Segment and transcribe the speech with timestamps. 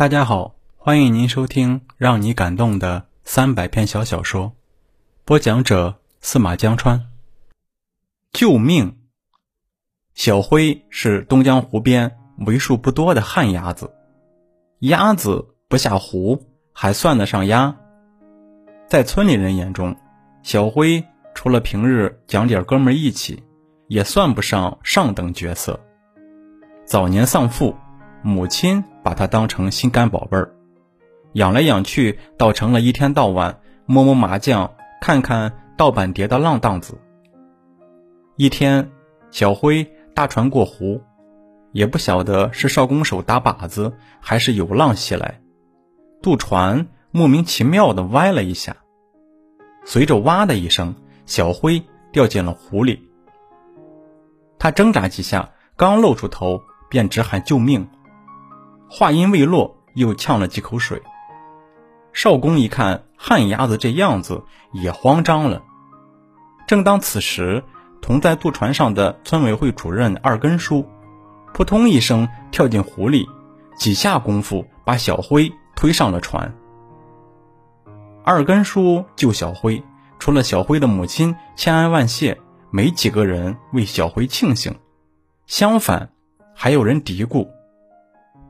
[0.00, 4.52] 大家好，欢迎您收听让你感动的三百篇小小说，
[5.26, 7.10] 播讲者司马江川。
[8.32, 8.96] 救命！
[10.14, 12.16] 小辉是东江湖边
[12.46, 13.92] 为数不多的旱鸭子，
[14.78, 17.76] 鸭子不下湖还算得上鸭。
[18.88, 19.94] 在村里人眼中，
[20.42, 21.04] 小辉
[21.34, 23.44] 除了平日讲点哥们义气，
[23.86, 25.78] 也算不上上等角色。
[26.86, 27.76] 早年丧父，
[28.22, 30.54] 母亲把他当成心肝宝贝儿，
[31.32, 34.70] 养来养去，倒成了一天到晚摸摸麻将、
[35.00, 36.98] 看看盗版碟的浪荡子。
[38.36, 38.90] 一天，
[39.30, 41.00] 小辉搭船过湖，
[41.72, 45.40] 也不晓得是少公手打靶子，还是有浪袭来，
[46.20, 48.76] 渡船莫名其妙的歪了一下，
[49.84, 51.82] 随着“哇”的一声，小辉
[52.12, 53.08] 掉进了湖里。
[54.58, 56.60] 他挣扎几下，刚露出头。
[56.90, 57.88] 便直喊救命，
[58.92, 61.00] 话音未落，又呛了几口水。
[62.12, 65.62] 少公一看旱鸭子这样子，也慌张了。
[66.66, 67.62] 正当此时，
[68.02, 70.84] 同在渡船上的村委会主任二根叔，
[71.54, 73.28] 扑通一声跳进湖里，
[73.76, 76.52] 几下功夫把小辉推上了船。
[78.24, 79.84] 二根叔救小辉，
[80.18, 82.40] 除了小辉的母亲千恩万谢，
[82.72, 84.74] 没几个人为小辉庆幸，
[85.46, 86.10] 相反。
[86.56, 87.48] 还有人嘀咕：“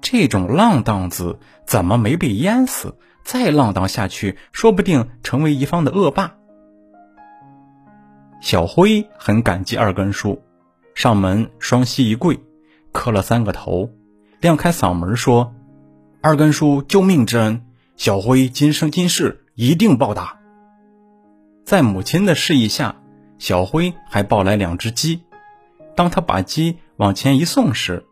[0.00, 2.96] 这种浪荡子怎么没被淹死？
[3.22, 6.34] 再浪荡下去，说不定成为一方的恶霸。”
[8.40, 10.42] 小辉很感激二根叔，
[10.94, 12.40] 上门双膝一跪，
[12.92, 13.90] 磕了三个头，
[14.40, 15.54] 亮开嗓门说
[16.22, 17.62] ：“二根叔救命之恩，
[17.96, 20.38] 小辉今生今世一定报答。”
[21.62, 22.96] 在母亲的示意下，
[23.38, 25.22] 小辉还抱来两只鸡。
[25.94, 28.06] 当他把鸡往前一送时，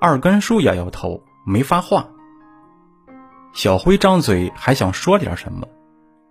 [0.00, 2.08] 二根叔摇摇头，没发话。
[3.52, 5.66] 小辉张嘴还想说点什么，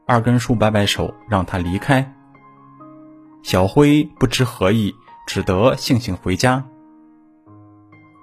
[0.06, 2.16] 二根叔摆摆手，让他离开。
[3.44, 4.96] 小辉不知何意，
[5.26, 6.66] 只得悻悻回家。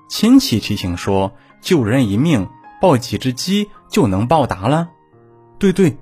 [0.09, 2.49] 亲戚提醒说：“救人一命，
[2.81, 4.91] 抱几只鸡就能报答了。”
[5.59, 5.99] 对对，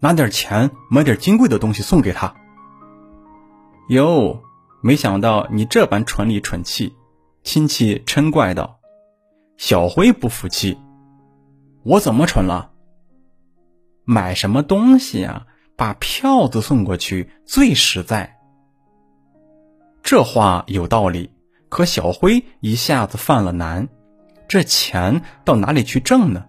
[0.00, 2.34] 拿点钱买点金贵的东西送给他。
[3.88, 4.42] 哟。
[4.84, 6.96] 没想到你这般蠢里蠢气，
[7.44, 8.80] 亲戚嗔怪道
[9.56, 10.78] ：“小辉不服气，
[11.84, 12.70] 我怎么蠢了？
[14.04, 15.46] 买什么东西啊？
[15.76, 18.38] 把票子送过去最实在。”
[20.02, 21.30] 这话有道理，
[21.68, 23.88] 可小辉一下子犯了难，
[24.48, 26.46] 这钱到哪里去挣呢？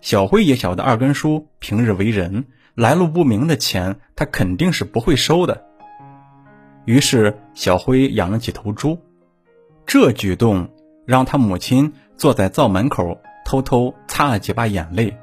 [0.00, 5.66] 小辉也晓得二根叔平日为人来路不明的钱，他肯定是不会收的。
[6.84, 8.98] 于是，小辉养了几头猪，
[9.84, 10.70] 这举动
[11.04, 15.16] 让他母亲坐在灶门口偷偷擦了几把眼泪。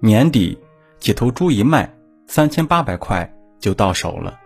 [0.00, 0.58] 年底，
[0.98, 1.94] 几头猪一卖，
[2.26, 4.38] 三千八百块就到手了。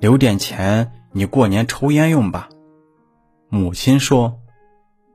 [0.00, 2.48] 留点钱，你过年抽烟用吧。
[3.48, 4.36] 母亲说。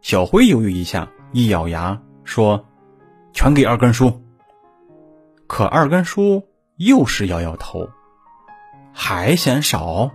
[0.02, 2.64] 小辉犹豫一下，一咬牙说
[3.34, 4.22] ：“全给二根叔。”
[5.48, 6.44] 可二根叔
[6.76, 7.90] 又是摇摇头。
[8.94, 10.12] 还嫌少？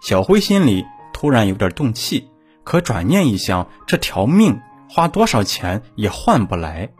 [0.00, 2.30] 小辉心里突然有点动气，
[2.64, 6.90] 可转念一想，这条命花多少钱也换不来，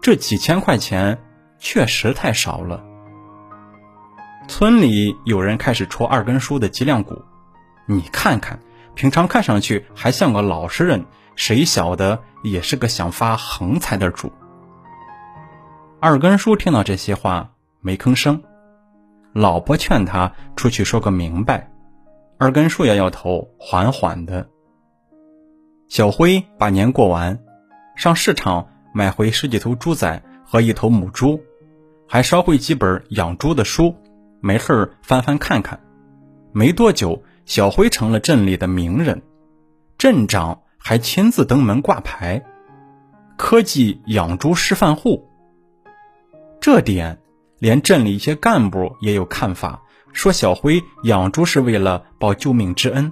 [0.00, 1.18] 这几千块钱
[1.58, 2.82] 确实太少了。
[4.48, 7.22] 村里有人开始戳二根叔的脊梁骨，
[7.86, 8.60] 你看看，
[8.94, 14.32] 平常看上去还像个老实人，谁晓得也是个想发横财的主。
[16.00, 18.42] 二根叔听到这些话，没吭声。
[19.32, 21.70] 老婆劝他出去说个明白，
[22.38, 24.48] 二根叔摇摇头，缓缓的。
[25.88, 27.38] 小辉把年过完，
[27.96, 31.40] 上市场买回十几头猪仔和一头母猪，
[32.08, 33.94] 还捎回几本养猪的书，
[34.40, 35.80] 没事翻翻看看。
[36.52, 39.22] 没多久，小辉成了镇里的名人，
[39.98, 42.44] 镇长还亲自登门挂牌，
[43.36, 45.28] 科技养猪示范户。
[46.60, 47.18] 这点。
[47.58, 49.82] 连镇里一些干部也有看法，
[50.12, 53.10] 说小辉养猪是为了报救命之恩。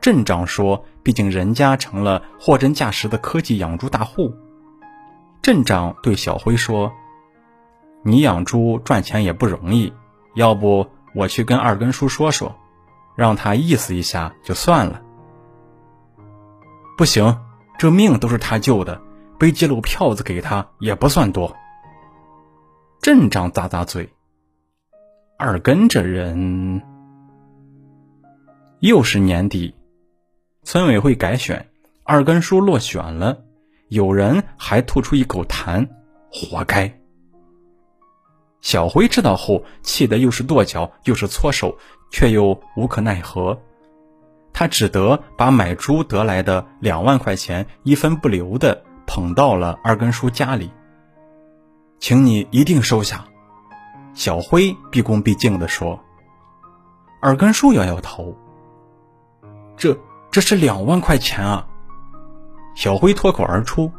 [0.00, 4.34] 镇长说：“毕竟人家成了货真价实的科技养猪大户。”
[5.42, 6.90] 镇长对小辉说
[8.02, 9.92] ：“你养猪赚钱也不容易，
[10.34, 12.56] 要不我去跟二根叔说说，
[13.14, 15.02] 让他意思一下就算了。”
[16.96, 17.38] 不行，
[17.76, 19.00] 这命都是他救的，
[19.38, 21.54] 背几篓票子给他也不算多。
[23.02, 24.08] 镇长咂咂嘴，
[25.36, 26.80] 二根这人
[28.80, 29.74] 又是年底，
[30.64, 31.68] 村委会改选，
[32.02, 33.38] 二根叔落选了，
[33.88, 35.86] 有人还吐出一口痰，
[36.32, 37.00] 活该。
[38.62, 41.76] 小辉知道后，气得又是跺脚又是搓手，
[42.10, 43.60] 却又无可奈何。
[44.54, 50.70] 他只得把买猪得来的两万块钱一分不留的捧到了二根叔家里，
[51.98, 53.26] 请你一定收下。
[54.14, 56.00] 小辉毕恭毕敬地说。
[57.20, 58.34] 二根叔摇摇头。
[59.76, 59.98] 这
[60.34, 61.68] 这是两万块钱啊！
[62.74, 63.92] 小辉脱口而出：“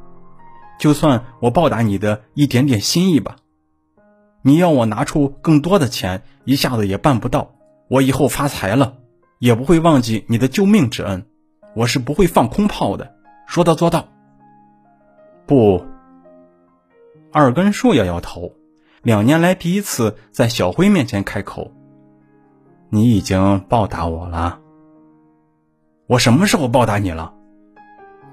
[0.77, 3.37] 就算我报答你的一点点心意吧。”
[4.43, 7.53] 你要我拿出更多的钱，一下子也办不到。
[7.87, 8.95] 我以后发财了，
[9.39, 11.25] 也不会忘记你的救命之恩。
[11.73, 13.15] 我是不会放空炮的，
[13.47, 14.09] 说到做到。
[15.45, 15.85] 不，
[17.31, 18.51] 二根树摇摇头，
[19.03, 21.71] 两年来第一次在小辉面前开口
[22.91, 24.59] ：“你已经报答我了。”
[26.07, 27.33] 我什么时候报答你了？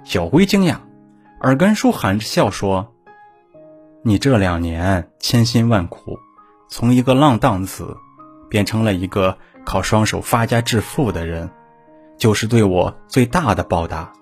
[0.05, 0.77] 小辉惊讶。
[1.41, 2.93] 二根叔含着笑说。
[4.03, 6.19] 你这两年千辛万苦，
[6.69, 7.97] 从一个浪荡子
[8.51, 11.49] 变成了一个靠双手发家致富的人，
[12.19, 14.13] 就是对我最大的报答。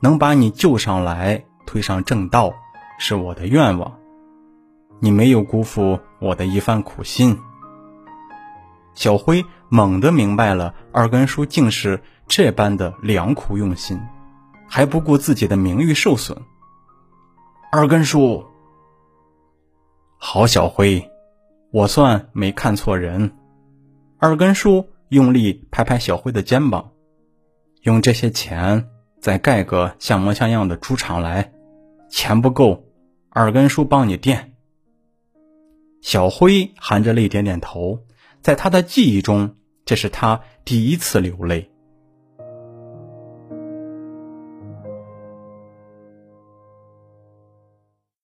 [0.00, 2.54] 能把你救上来，推上正道，
[3.00, 3.98] 是我的愿望。
[5.00, 7.36] 你没有辜负我的一番苦心。
[8.98, 14.00] 小辉猛地明白了，二根叔竟是这般的良苦用心，
[14.66, 16.36] 还不顾自己的名誉受损。
[17.70, 18.44] 二根叔。
[20.16, 21.12] 好，小辉，
[21.70, 23.36] 我算没看错人。
[24.18, 26.90] 二根叔用力拍拍小辉的肩膀，
[27.82, 28.88] 用这些钱
[29.20, 31.52] 再盖个像模像样的猪场来。
[32.10, 32.82] 钱不够，
[33.30, 34.56] 二根叔帮你垫。
[36.02, 38.00] 小辉含着泪点点头，
[38.42, 41.70] 在他的记忆中，这是他第一次流泪。